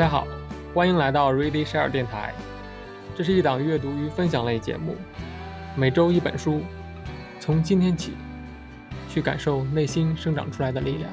[0.00, 0.26] 大家好，
[0.72, 2.32] 欢迎来到 Ready Share 电台。
[3.14, 4.96] 这是一档阅读与分享类节目，
[5.76, 6.62] 每周一本书，
[7.38, 8.14] 从今天起，
[9.10, 11.10] 去感受内心生长出来的力量。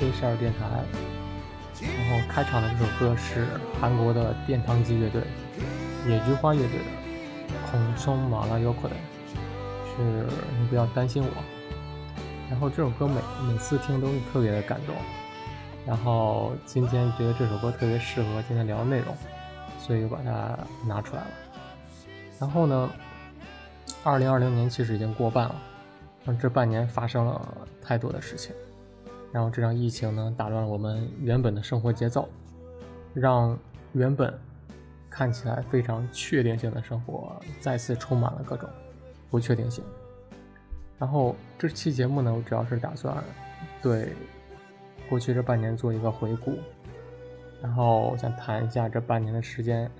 [0.00, 0.84] 来到 Radio Share 电台。
[1.82, 3.46] 然后开场的这首歌是
[3.80, 5.22] 韩国的殿堂级乐队
[6.06, 6.84] 野菊花乐队的
[7.70, 8.94] 《空松马拉尤克的》，
[9.86, 10.26] 是
[10.58, 11.30] 你不要担心我。
[12.50, 13.14] 然后这首歌每
[13.46, 14.94] 每次听都是特别的感动。
[15.86, 19.16] 然后今天觉得这首歌特别适合今天聊的内容，
[19.78, 21.30] 所以就把它拿出来了。
[22.38, 22.90] 然后呢，
[24.04, 25.54] 二零二零年其实已经过半了。
[26.26, 28.54] 但这半年发生了太多的事情，
[29.32, 32.28] 然后这场疫情呢，打乱了我们原本的生活节奏，
[33.14, 33.58] 让
[33.92, 34.32] 原本
[35.08, 38.68] 看起来非常确定性的生活再次充满了各种
[39.30, 39.84] 不确定性。
[40.98, 43.16] 然后这期节目呢，我主要是打算
[43.80, 44.12] 对
[45.08, 46.58] 过去这半年做一个回顾，
[47.62, 49.90] 然后想谈一下这半年的时间，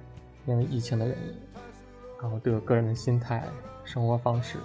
[0.47, 1.35] 因为疫情的原因，
[2.21, 3.45] 然后对我个人的心态、
[3.85, 4.59] 生活方式。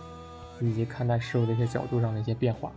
[0.61, 2.71] 以及看待事物的一些角度上的一些变化。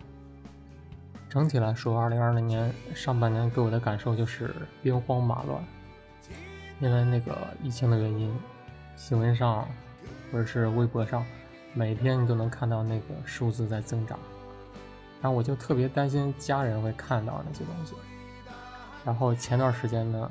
[1.28, 5.62] 整体来说，二零二零年上半年给我的感受就是兵荒马乱，
[6.80, 8.34] 因为那个疫情的原因，
[8.96, 9.68] 新闻上
[10.32, 11.22] 或者是微博上，
[11.74, 14.18] 每天你都能看到那个数字在增长，
[15.20, 17.94] 然后我就特别担心家人会看到那些东西。
[19.04, 20.30] 然后前段时间呢，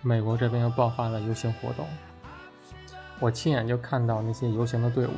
[0.00, 1.86] 美国这边又爆发了游行活动，
[3.20, 5.12] 我亲眼就看到那些游行的队伍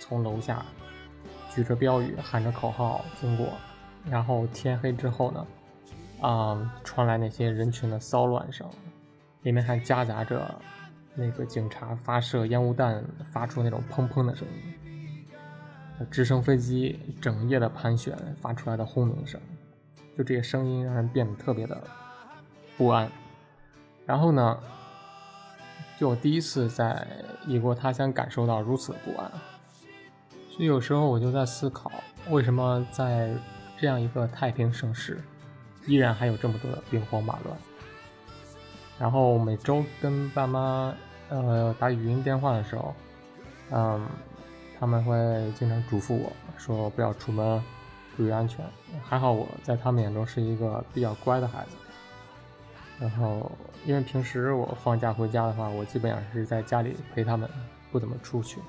[0.00, 0.64] 从楼下。
[1.54, 3.46] 举着标语，喊着口号经过，
[4.10, 5.46] 然后天黑之后呢，
[6.20, 8.68] 啊，传来那些人群的骚乱声，
[9.42, 10.54] 里面还夹杂着
[11.14, 15.26] 那个警察发射烟雾弹发出那种砰砰的声音，
[16.10, 19.40] 直升飞机整夜的盘旋发出来的轰鸣声，
[20.18, 21.82] 就这些声音让人变得特别的
[22.76, 23.10] 不安。
[24.04, 24.58] 然后呢，
[25.98, 27.06] 就我第一次在
[27.46, 29.30] 异国他乡感受到如此的不安。
[30.50, 31.90] 所以有时候我就在思考，
[32.30, 33.34] 为什么在
[33.84, 35.22] 这样一个太平盛世，
[35.84, 37.54] 依然还有这么多的兵荒马乱。
[38.98, 40.94] 然后每周跟爸妈
[41.28, 42.94] 呃打语音电话的时候，
[43.72, 44.08] 嗯，
[44.80, 45.14] 他们会
[45.52, 47.62] 经常嘱咐我说不要出门，
[48.16, 48.64] 注意安全。
[49.02, 51.76] 还好我在他们眼中是一个比较乖的孩子。
[52.98, 53.52] 然后
[53.84, 57.46] 因为平时我放假回家的话，我基本上是在家里陪他们，
[57.92, 58.62] 不怎么出去。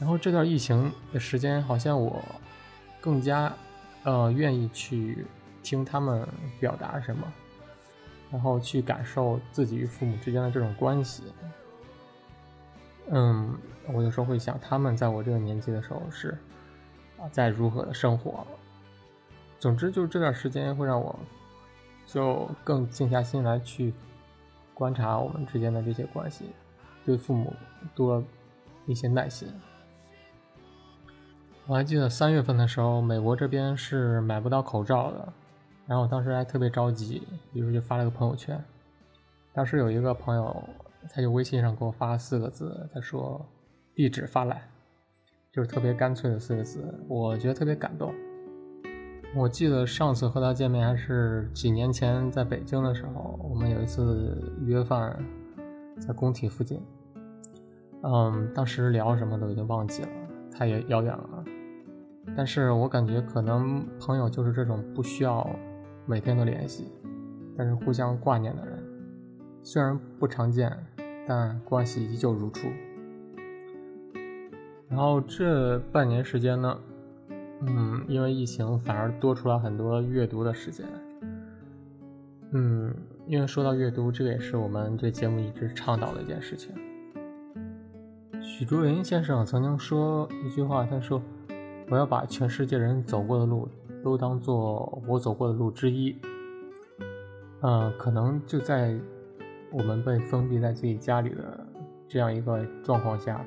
[0.00, 2.20] 然后这段疫情的时间，好像我
[3.00, 3.52] 更加
[4.04, 5.26] 呃愿意去
[5.62, 6.26] 听他们
[6.58, 7.26] 表达什么，
[8.30, 11.24] 然后去感受自己与父母之间的这种关系。
[13.10, 13.58] 嗯，
[13.92, 16.36] 我有时候会想，他们在我这个年纪的时候是
[17.18, 18.46] 啊在如何的生活。
[19.58, 21.18] 总之，就是这段时间会让我
[22.06, 23.92] 就更静下心来去
[24.72, 26.46] 观察我们之间的这些关系，
[27.04, 27.52] 对父母
[27.94, 28.24] 多
[28.86, 29.48] 一些耐心。
[31.70, 35.32] 我还记得三月份的时候，美国这边是买不到口罩的，
[35.86, 37.22] 然后我当时还特别着急，
[37.52, 38.60] 于是就发了个朋友圈。
[39.52, 40.64] 当时有一个朋友，
[41.08, 43.40] 他就微信上给我发四个字，他说
[43.94, 44.60] “地址发来”，
[45.54, 48.12] 就是特别干脆的四个字，我觉得特别感动。
[49.36, 55.16] 我记得上次和他见面还是几年前在北京的时候，我们有一次约饭，
[56.00, 56.82] 在工体附近，
[58.02, 60.08] 嗯，当时聊什么都已经忘记了，
[60.52, 61.44] 太遥远了。
[62.36, 65.48] 但是我感觉可能朋友就是这种不需要
[66.06, 66.86] 每天都联系，
[67.56, 68.78] 但是互相挂念的人，
[69.62, 70.70] 虽然不常见，
[71.26, 72.68] 但关系依旧如初。
[74.88, 76.78] 然后这半年时间呢，
[77.62, 80.86] 嗯，因为疫情反而多出了很多阅读的时间。
[82.52, 82.94] 嗯，
[83.26, 86.72] 因为说到阅读，这个也是我们这节目一直倡导的一件事情。
[88.40, 91.20] 许竹林先生曾经说一句话，他说。
[91.90, 93.68] 我要把全世界人走过的路
[94.02, 96.16] 都当做我走过的路之一。
[97.62, 98.96] 嗯，可能就在
[99.72, 101.66] 我们被封闭在自己家里的
[102.08, 103.44] 这样一个状况下，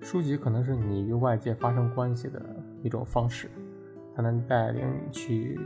[0.00, 2.40] 书籍可能是你与外界发生关系的
[2.82, 3.50] 一种方式，
[4.14, 5.58] 它能带领你去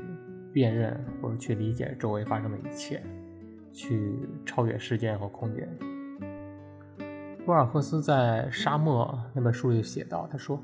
[0.53, 3.03] 辨认或者去理解周围发生的一切，
[3.73, 4.17] 去
[4.47, 5.69] 超越时间和空间。
[7.45, 10.59] 博尔赫斯在《沙漠》那本书里写道：“他说，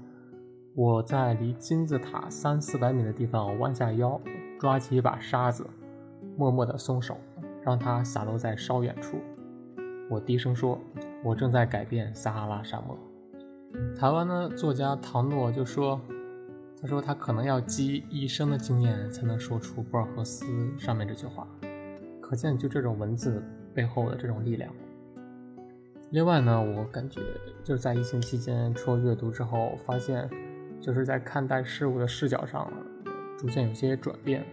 [0.80, 4.18] 我在离金字塔三四百米的地方弯下腰，
[4.58, 5.66] 抓起一把沙子，
[6.38, 7.18] 默默地松手，
[7.62, 9.18] 让它洒落在稍远处。
[10.08, 10.80] 我低声说，
[11.22, 12.96] 我正在改变撒哈拉沙漠。”
[13.94, 16.00] 台湾的作家唐诺就说
[16.80, 20.46] ：“他说他可能要积一生的经验才能说出博尔赫斯
[20.78, 21.46] 上面这句话，
[22.22, 23.42] 可见就这种文字
[23.74, 24.72] 背后的这种力量。
[26.08, 27.20] 另外呢，我感觉
[27.62, 30.26] 就是在疫情期间，除了阅读之后，发现
[30.80, 32.72] 就是在看待事物的视角上
[33.38, 34.44] 逐渐有些转变。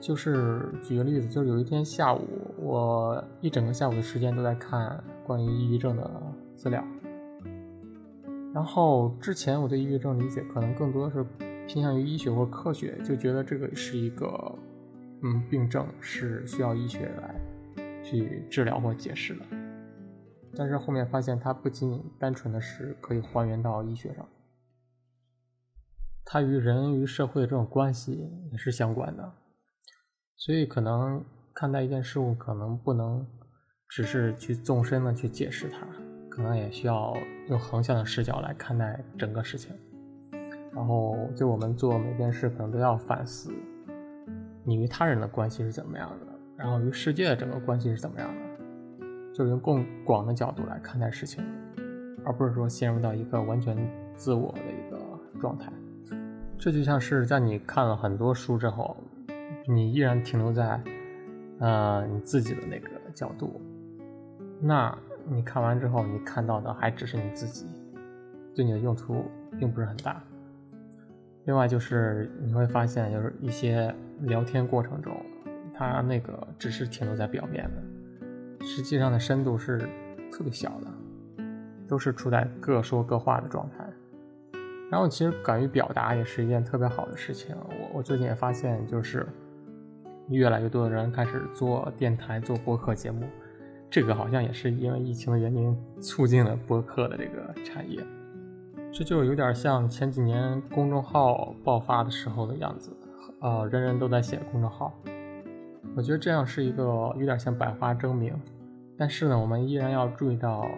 [0.00, 2.26] 就是举个例子，就是有一天下午，
[2.58, 6.22] 我一整个下午的时间都在看关于抑郁症的
[6.54, 6.84] 资料。”
[8.52, 11.24] 然后之前我对抑郁症理解可能更多的是
[11.66, 14.28] 偏向于医学或科学，就觉得这个是一个
[15.22, 17.34] 嗯病症，是需要医学来
[18.02, 19.40] 去治疗或解释的。
[20.56, 24.28] 但是后面发现它不仅仅单纯的是可以还原到医学上，
[26.24, 29.32] 它与人与社会的这种关系也是相关的。
[30.36, 31.24] 所以可能
[31.54, 33.26] 看待一件事物，可能不能
[33.88, 35.86] 只是去纵深的去解释它。
[36.34, 37.14] 可能也需要
[37.50, 39.76] 用横向的视角来看待整个事情，
[40.72, 43.52] 然后就我们做每件事，可能都要反思
[44.64, 46.26] 你与他人的关系是怎么样的，
[46.56, 48.42] 然后与世界的整个关系是怎么样的，
[49.34, 51.44] 就用更广的角度来看待事情，
[52.24, 53.76] 而不是说陷入到一个完全
[54.16, 54.98] 自我的一个
[55.38, 55.70] 状态。
[56.62, 58.96] 这就像是在你看了很多书之后，
[59.66, 60.80] 你依然停留在
[61.58, 63.60] 呃你自己的那个角度，
[64.60, 64.96] 那。
[65.24, 67.64] 你看完之后，你看到的还只是你自己，
[68.56, 69.24] 对你的用途
[69.56, 70.20] 并不是很大。
[71.44, 75.14] 另外就是你会发现，就是一些聊天过程中，
[75.72, 79.78] 它那个只是停留在表面的，实际上的深度是
[80.32, 80.88] 特别小的，
[81.86, 83.91] 都是处在各说各话的状态。
[84.92, 87.56] 然后其实敢于表达也是一件特别好的事情。
[87.66, 89.26] 我我最近也发现，就是
[90.28, 93.26] 越来越多的人开始做电台、做播客节目。
[93.88, 97.98] 这个好像也是因为疫情的原因，促进了播客的这个产业。
[98.92, 102.94] 这就有点像前几年公众号爆发的时候的样子，
[103.40, 104.92] 呃，人人都在写公众号。
[105.96, 106.82] 我觉得这样是一个
[107.16, 108.38] 有点像百花争鸣，
[108.98, 110.68] 但是呢，我们依然要注意到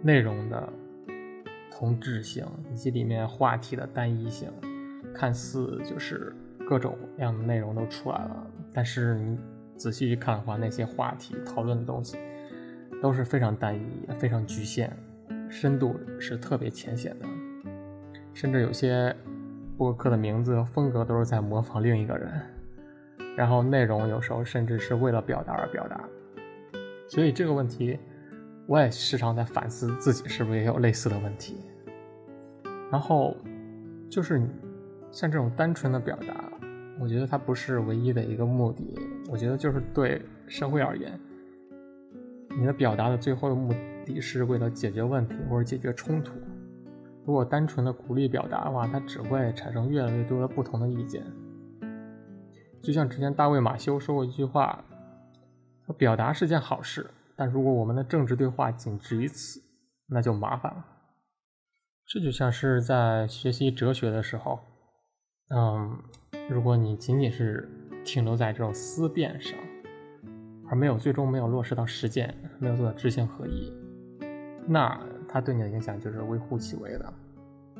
[0.00, 0.72] 内容的
[1.76, 4.48] 同质性以及里面话题的单一性。
[5.12, 6.34] 看似就是
[6.68, 9.36] 各种样的内容都出来了，但是你。
[9.76, 12.16] 仔细去看的话，那些话题讨论的东西
[13.02, 14.88] 都是非常单一、非常局限，
[15.50, 17.26] 深度是特别浅显的，
[18.32, 19.14] 甚至有些
[19.76, 22.40] 播客的名字和风格都是在模仿另一个人，
[23.36, 26.00] 然后内容有时候甚至是为了表达而表达。
[27.08, 27.98] 所以这个问题，
[28.66, 31.56] 我也时常在反思自己是不是也有类似的问题。
[32.90, 33.36] 然后
[34.08, 34.40] 就是
[35.10, 36.44] 像这种单纯的表达。
[37.00, 38.96] 我觉得它不是唯一的一个目的。
[39.28, 41.18] 我觉得就是对社会而言，
[42.56, 43.74] 你的表达的最后的目
[44.06, 46.34] 的是为了解决问题或者解决冲突。
[47.26, 51.24] 如果单纯的鼓励表达的话，它只会产生越来越多的不同的意见。
[52.80, 54.84] 就像之前大卫马修说过一句话
[55.86, 59.60] ：“说表达是件好事，但如果我们的政治对话仅止于此，
[60.08, 60.84] 那就麻烦了。”
[62.06, 64.60] 这就像是在学习哲学的时候，
[65.50, 65.98] 嗯。
[66.50, 67.66] 如果你仅仅是
[68.04, 69.58] 停留在这种思辨上，
[70.68, 73.72] 而没有最终没有落实到实践，没有做到知行合一，
[74.66, 77.14] 那它对你的影响就是微乎其微的。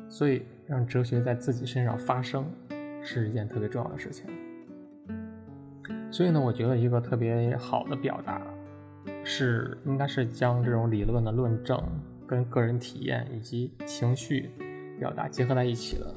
[0.09, 2.43] 所以，让哲学在自己身上发生
[3.03, 4.25] 是一件特别重要的事情。
[6.11, 8.41] 所以呢，我觉得一个特别好的表达，
[9.25, 11.77] 是应该是将这种理论的论证
[12.27, 14.51] 跟个人体验以及情绪
[14.99, 16.15] 表达结合在一起的。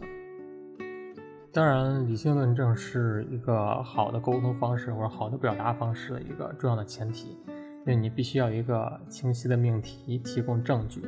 [1.50, 11.02] 当然，理性论证是一个好的沟通方式或者好的表达方式的一个重要的前提，因为你必须要一个清晰的命题提供证据。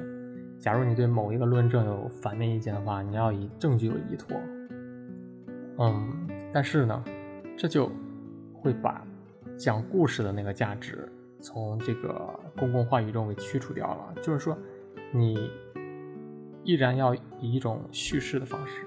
[0.58, 4.36] 假如你对某一个论证有反面意见的话，你要以证据为依托。
[5.78, 7.04] 嗯，但是呢，
[7.56, 7.90] 这就
[8.54, 9.06] 会把
[9.58, 11.06] 讲故事的那个价值
[11.40, 14.14] 从这个公共话语中给驱除掉了。
[14.22, 14.56] 就是说，
[15.12, 15.50] 你
[16.64, 18.86] 依然要以一种叙事的方式。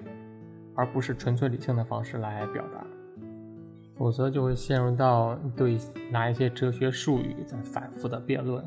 [0.76, 2.84] 而不是纯粹理性的方式来表达，
[3.94, 5.78] 否则就会陷入到对
[6.10, 8.66] 拿一些哲学术语在反复的辩论，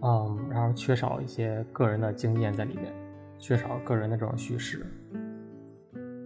[0.00, 2.92] 嗯，然后缺少一些个人的经验在里面，
[3.38, 4.84] 缺少个人的这种叙事。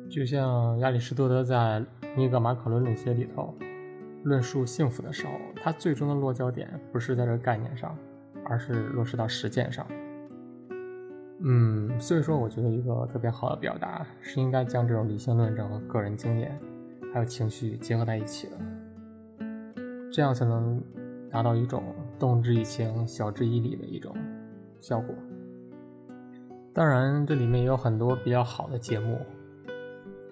[0.08, 1.56] 就像亚里士多德在
[2.16, 3.54] 《尼格马可伦理学》里头
[4.26, 7.96] 论述幸福的时候，他最终的落脚点不是在这个概念上，
[8.44, 9.86] 而是落实到实践上。
[11.38, 16.58] 嗯，所以说，我觉得一个特别好的表达是应该将这种理性论证和个人经验，
[17.14, 18.56] 还有情绪结合在一起的，
[20.12, 20.82] 这样才能
[21.30, 21.84] 达到一种
[22.18, 24.12] 动之以情、晓之以理的一种
[24.80, 25.14] 效果。
[26.74, 29.20] 当然，这里面也有很多比较好的节目。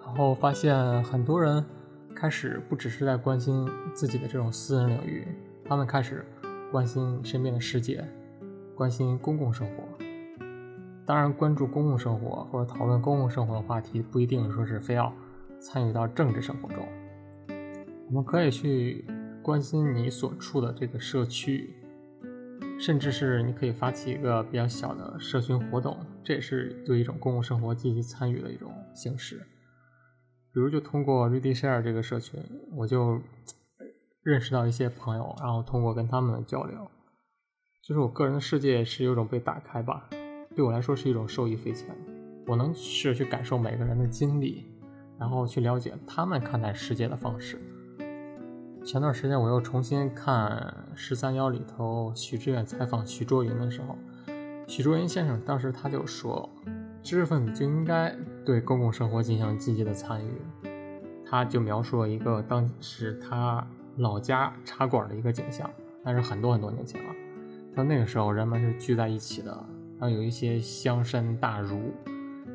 [0.01, 1.65] 然后发现很多人
[2.25, 5.29] 开始不只是在关心自己的这种私人领域，
[5.63, 6.25] 他们开始
[6.73, 8.03] 关心身边的世界，
[8.75, 9.85] 关心公共生活。
[11.05, 15.13] 当然，关注公共生活或者讨论公共生活的话题，不一定说是非要
[15.61, 16.83] 参与到政治生活中。
[18.09, 19.05] 我们可以去
[19.43, 21.77] 关心你所处的这个社区，
[22.81, 29.43] 甚至是你可以发起一个比较小的社群活动，这也是对一种公共生活积极参与的一种形式。
[30.55, 32.41] 比如，就通过 Ready Share 这个社群，
[32.77, 33.21] 我就
[34.23, 36.89] 认识到一些朋友，然后通过跟他们的交流，
[37.83, 40.09] 就是我个人的世界是有种被打开吧。
[40.55, 41.89] 对我来说是一种受益匪浅。
[42.47, 44.65] 我能试着去感受每个人的经历，
[45.19, 47.59] 然后去了解他们看待世界的方式。
[48.85, 53.99] 前段时间我又重新看《十三幺》里头许知远采访徐卓云的时候，
[54.69, 56.49] 许卓云先生当时他就说。
[57.03, 60.31] 知识分子就应该对公共生活进行积极的参与。
[61.27, 65.69] 他就描述了一个当时他老家茶馆的一个景象，
[66.05, 67.15] 那是很多很多年前了。
[67.75, 69.51] 到那个时候，人们是聚在一起的，
[69.99, 71.93] 然后有一些乡绅大儒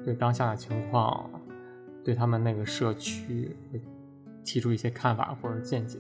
[0.06, 1.30] 对当下的情况，
[2.06, 3.56] 对他们那个社区
[4.46, 6.00] 提出一些看法或者见解，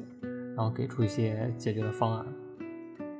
[0.55, 2.25] 然后给出一些解决的方案。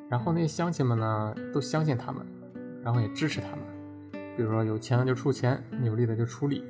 [0.10, 2.26] 然后那些乡亲们呢，都相信他们，
[2.82, 3.60] 然后也支持他们。
[4.39, 6.63] 比如说有钱的就出钱，有力的就出力，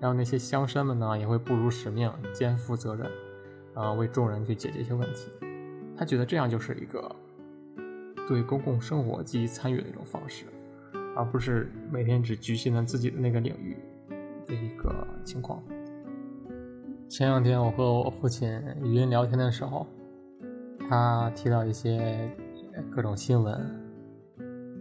[0.00, 3.08] 然后那些乡绅们呢也会不辱使命，肩负责任，
[3.72, 5.30] 啊，为众人去解决一些问题。
[5.96, 7.08] 他觉得这样就是一个
[8.26, 10.44] 对公共生活积极参与的一种方式，
[11.14, 13.76] 而不是每天只局限在自己的那个领域
[14.44, 15.62] 的一个情况。
[17.08, 19.86] 前两天我和我父亲语音聊天的时候，
[20.90, 22.28] 他提到一些
[22.90, 23.87] 各种新闻。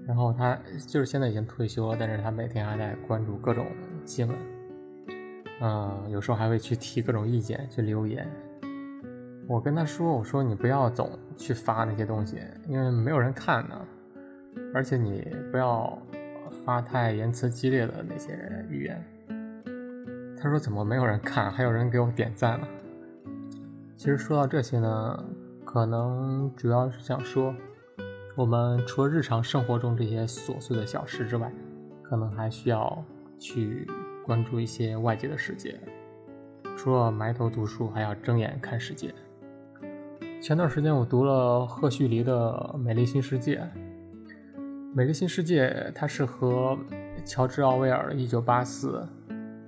[0.08, 3.68] 然后他就是现在已经退休了，但是他每天还在关注各种
[4.06, 4.38] 新闻，
[5.60, 8.26] 嗯，有时候还会去提各种意见，去留言。
[9.50, 12.38] 我跟他说：“我说你不要总去发那些东西，
[12.70, 13.76] 因为没有人看呢。
[14.74, 16.02] 而且你不要
[16.66, 19.04] 发太言辞激烈的那些语言。”
[20.42, 21.52] 他说：“怎么没有人看？
[21.52, 22.68] 还有人给我点赞呢？”
[23.98, 25.26] 其实说到这些呢，
[25.66, 27.54] 可能主要是想说。
[28.38, 31.52] 我们除了日常生活中这些琐碎的小事之外，
[32.04, 33.04] 可能还需要
[33.40, 33.88] 去
[34.24, 35.80] 关注一些外界的世界。
[36.78, 39.12] 除了埋头读书，还要睁眼看世界。
[40.40, 43.56] 前段时间我读了赫胥黎的《美丽新世界》，
[44.94, 46.78] 《美丽新世界》它是和
[47.26, 49.04] 乔治·奥威尔的《一九八四》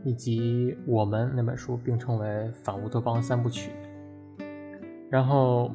[0.05, 3.71] 以及《我们》那本书并称为反乌托邦三部曲，
[5.09, 5.71] 然后。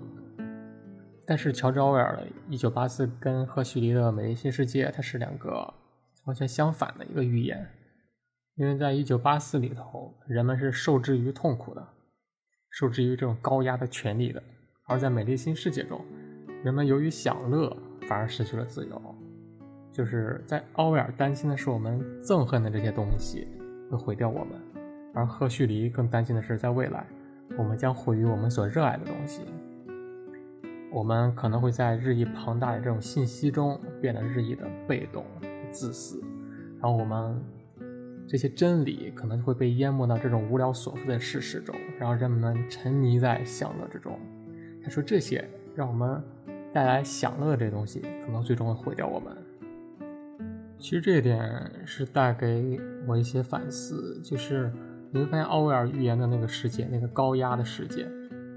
[1.26, 5.72] 但是乔治奥威尔的《一九八四》跟赫胥黎的《美丽新世界》，它是两个
[6.24, 7.66] 完全相反的一个预言。
[8.56, 11.88] 因为在一九八四里头，人们是受制于痛苦的，
[12.70, 14.40] 受制于这种高压的权利的；
[14.86, 16.04] 而在《美丽新世界》中，
[16.62, 17.76] 人们由于享乐
[18.06, 19.14] 反而失去了自由。
[19.90, 23.46] 就是在奥威尔担心的是我们憎恨的这些东西
[23.90, 24.60] 会毁掉我们，
[25.14, 27.06] 而赫胥黎更担心的是在未来
[27.56, 29.42] 我们将毁于我们所热爱的东西。
[30.94, 35.26] 我们可能会在日益庞大的这种信息中变得日益的被动、
[35.72, 36.22] 自私，
[36.80, 37.42] 然后我们
[38.28, 44.16] 这些真理可能会被淹没到这种无聊琐碎的事实中，然后人们沉迷在享乐之中。
[44.84, 46.22] 他说这些让我们
[46.72, 49.36] 带来享乐的这东西，可能最终会毁掉我们。
[50.78, 54.72] 其实这一点是带给我一些反思，就是
[55.10, 58.06] 你会发现奥威尔预言的那个世界，那个高压的世界。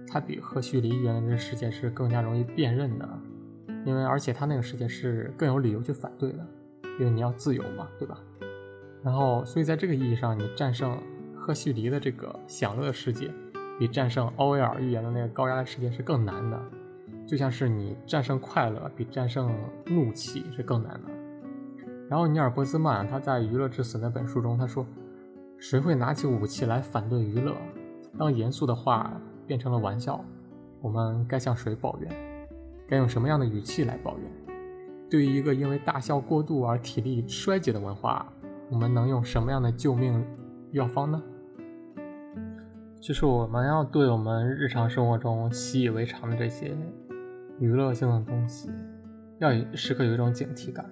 [0.10, 3.08] 它比赫胥黎预言的世界是更加容易辨认的，
[3.86, 6.48] 因为而且他那个世界是更有理由去反对的，
[6.98, 8.18] 因为你要自由嘛，对吧？
[9.04, 10.98] 然后，所以在这个意义上，你战胜
[11.36, 13.30] 赫胥黎的这个享乐的世界，
[13.78, 16.60] 比战胜奥威尔预言的那个高压的世界是更难的，
[17.28, 19.54] 就像是你战胜快乐比战胜
[19.86, 21.12] 怒气是更难的。
[22.10, 24.86] 然后，尼尔·波兹曼他在《娱乐至死》那本书中他说
[25.60, 27.54] ：“谁会拿起武器来反对娱乐？
[28.18, 29.12] 当严肃的话。”
[29.48, 30.24] 变成了玩笑，
[30.82, 32.12] 我们该向谁抱怨？
[32.88, 34.56] 该用什么样的语气来抱怨？
[35.10, 38.32] 对于一个因为大笑过度而体力衰竭的文化，
[38.70, 40.24] 我们能用什么样的救命
[40.72, 41.24] 药方呢？
[43.00, 46.76] 就是我们要对我们日常生活中习以为常的这些
[47.60, 48.70] 娱乐性的东西，
[49.40, 50.86] 要时刻有一种警惕感。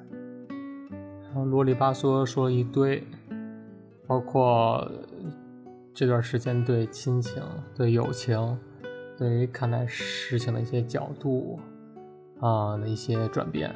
[1.24, 3.06] 然后啰里吧嗦说了一堆，
[4.08, 4.90] 包括
[5.96, 7.42] 这段时间对亲情、
[7.74, 8.60] 对友情、
[9.18, 11.58] 对于看待事情的一些角度
[12.42, 13.74] 啊的一些转变。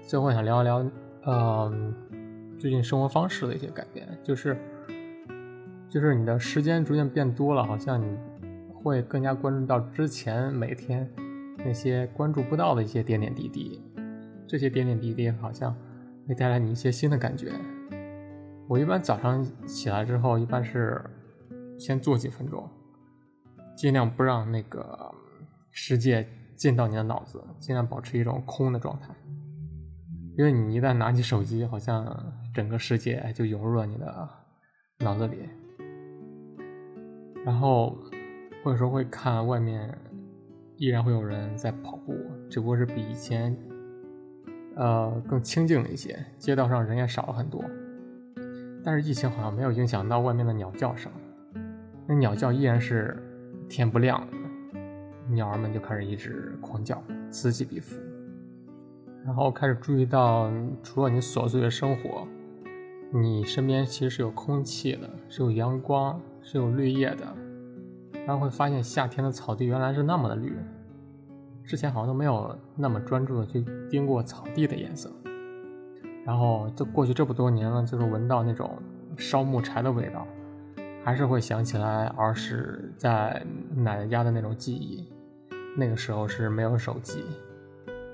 [0.00, 0.90] 最后想聊一聊，
[1.26, 1.94] 嗯，
[2.58, 4.56] 最近生活方式的一些改变，就是，
[5.90, 8.16] 就是你的时间逐渐变多了，好像你
[8.72, 11.06] 会更加关注到之前每天
[11.58, 13.82] 那些关注不到的一些点点滴滴，
[14.46, 15.76] 这些点点滴滴好像
[16.26, 17.52] 会带来你一些新的感觉。
[18.66, 21.04] 我一般早上起来之后，一般是
[21.78, 22.68] 先做几分钟，
[23.76, 25.12] 尽量不让那个
[25.70, 29.14] 世界进到你的脑子，尽量保持一种空的状态。
[30.38, 34.28] 因为你一旦拿起手机，好像整个世界就涌入了你的
[34.98, 35.48] 脑子里，
[37.44, 37.96] 然后
[38.62, 39.96] 或者说会看外面
[40.76, 42.14] 依然会有人在跑步，
[42.50, 43.56] 只不过是比以前
[44.74, 47.64] 呃更清静了一些，街道上人也少了很多，
[48.84, 51.10] 但是疫情好像没有影响到外面的鸟叫声，
[52.06, 53.16] 那鸟叫依然是
[53.68, 54.26] 天不亮，
[55.28, 57.96] 鸟儿们就开始一直狂叫，此起彼伏。
[59.24, 60.48] 然后开始注意到，
[60.84, 62.26] 除了你琐碎的生活，
[63.12, 67.26] 你身边其实是有空气的，是有阳光，是有绿叶的。
[68.24, 70.56] 然后会发现夏天的草地原来是那么的绿，
[71.64, 75.10] 之前好像都没有那么专注的去盯过草地的颜色。
[76.24, 78.78] 然后就过去这么多年了，就是闻到那种
[79.16, 80.26] 烧木柴的味道，
[81.06, 83.40] 还是会想起来儿时在
[83.76, 85.08] 奶奶家的那种记忆。
[85.76, 87.22] 那个时候是没有手机，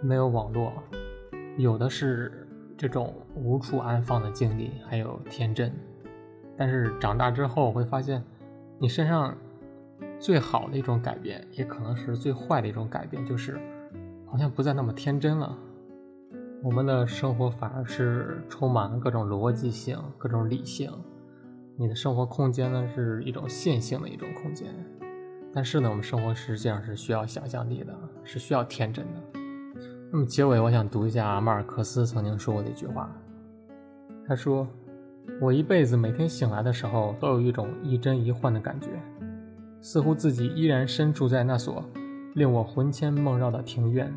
[0.02, 0.70] 没有网络。
[1.56, 5.72] 有的是这种无处安放的经历，还有天真。
[6.54, 8.22] 但是长大之后会发现，
[8.78, 9.34] 你身上
[10.18, 13.58] 最好的一种改变，也可能是最坏的一种改变，就是
[14.26, 15.56] 好像不再那么天真了。
[16.62, 20.92] 我们的生活反而是充满了各种逻辑性、各种理性。
[21.76, 24.68] 你的生活空间呢，是一种线性的一种空间。
[25.54, 29.40] 但是呢，我们生活实际上是需要想象力的，是需要天真的。
[30.10, 33.10] 那么结尾，我想读一下马尔克斯曾经说过的一句话。
[34.28, 34.68] 他说
[35.40, 38.88] ：“我一辈子每天醒来的时候，都有一种一真一幻的感觉，
[39.80, 41.82] 似乎自己依然身处在那所
[42.34, 44.12] 令我魂牵梦绕的庭院。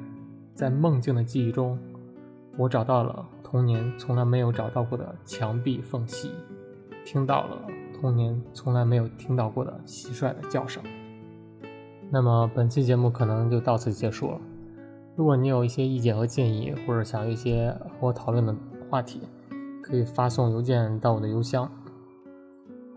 [0.53, 1.77] 在梦境的记忆中，
[2.57, 6.31] 我找到了童年从来没有找到过的墙壁缝隙，
[7.05, 7.61] 听到了
[8.01, 10.83] 童年从来没有听到过的蟋蟀的叫声。”
[12.11, 14.39] 那么本期节目可能就到此结束了。
[15.15, 18.53] 如果你有一些意见和建议，或者想一些和我讨论的
[18.89, 19.21] 话题，
[19.81, 21.71] 可以发送邮件到我的邮箱。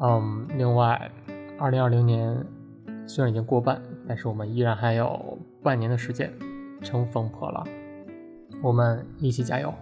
[0.00, 1.10] 嗯，另外，
[1.58, 2.44] 二零二零年
[3.06, 6.32] 虽然已经过半，但是我们依然还有半年的时间，
[6.82, 7.66] 乘风破浪，
[8.62, 9.72] 我们一起加油。